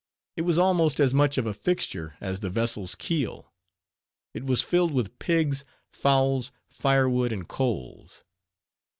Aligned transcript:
It 0.35 0.41
was 0.41 0.57
almost 0.57 0.99
as 0.99 1.13
much 1.13 1.37
of 1.37 1.45
a 1.45 1.53
fixture 1.53 2.15
as 2.19 2.39
the 2.39 2.49
vessel's 2.49 2.95
keel. 2.95 3.53
It 4.33 4.43
was 4.45 4.63
filled 4.63 4.93
with 4.95 5.19
pigs, 5.19 5.63
fowls, 5.91 6.51
firewood, 6.71 7.31
and 7.31 7.47
coals. 7.47 8.23